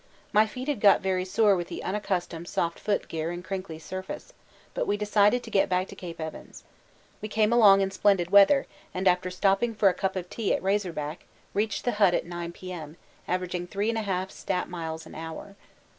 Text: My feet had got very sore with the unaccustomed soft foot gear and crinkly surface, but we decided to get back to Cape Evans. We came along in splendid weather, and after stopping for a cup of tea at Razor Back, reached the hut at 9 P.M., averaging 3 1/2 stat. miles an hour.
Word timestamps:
My 0.33 0.47
feet 0.47 0.67
had 0.67 0.79
got 0.79 1.01
very 1.01 1.23
sore 1.25 1.55
with 1.55 1.67
the 1.67 1.83
unaccustomed 1.83 2.47
soft 2.47 2.79
foot 2.79 3.07
gear 3.07 3.29
and 3.29 3.45
crinkly 3.45 3.77
surface, 3.77 4.33
but 4.73 4.87
we 4.87 4.97
decided 4.97 5.43
to 5.43 5.51
get 5.51 5.69
back 5.69 5.87
to 5.89 5.95
Cape 5.95 6.19
Evans. 6.19 6.63
We 7.21 7.27
came 7.27 7.53
along 7.53 7.81
in 7.81 7.91
splendid 7.91 8.31
weather, 8.31 8.65
and 8.95 9.07
after 9.07 9.29
stopping 9.29 9.75
for 9.75 9.89
a 9.89 9.93
cup 9.93 10.15
of 10.15 10.27
tea 10.27 10.55
at 10.55 10.63
Razor 10.63 10.93
Back, 10.93 11.25
reached 11.53 11.85
the 11.85 11.91
hut 12.01 12.15
at 12.15 12.25
9 12.25 12.51
P.M., 12.51 12.97
averaging 13.27 13.67
3 13.67 13.93
1/2 13.93 14.31
stat. 14.31 14.67
miles 14.67 15.05
an 15.05 15.13
hour. 15.13 15.55